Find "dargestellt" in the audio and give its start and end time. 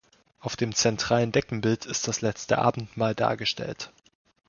3.13-3.91